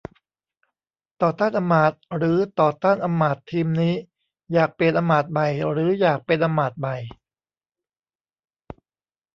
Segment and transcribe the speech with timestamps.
[1.21, 3.93] ต่อต้านอำมาตย์ หรือ ต่อต้านอำมาตย์ทีมนี้
[4.53, 6.95] อยากเปลี่ยนอำมาตย์ใหม่ หรืออยากเป็นอำมาตย์ใหม่